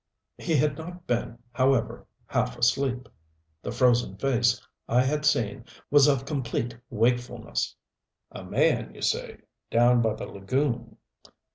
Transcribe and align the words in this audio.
He 0.39 0.55
had 0.55 0.79
not 0.79 1.05
been, 1.05 1.37
however, 1.51 2.07
half 2.25 2.57
asleep. 2.57 3.07
The 3.61 3.71
frozen 3.71 4.17
face 4.17 4.59
I 4.89 5.03
had 5.03 5.25
seen 5.25 5.65
was 5.91 6.07
of 6.07 6.25
complete 6.25 6.75
wakefulness. 6.89 7.75
"A 8.31 8.43
man, 8.43 8.95
you 8.95 9.03
say 9.03 9.41
down 9.69 10.01
by 10.01 10.15
the 10.15 10.25
lagoon?" 10.25 10.97